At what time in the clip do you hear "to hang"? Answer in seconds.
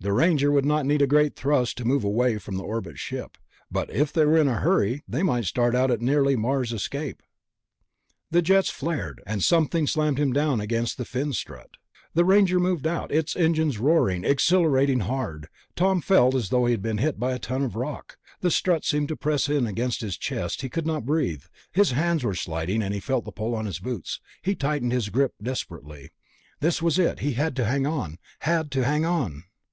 27.56-27.84, 28.70-29.04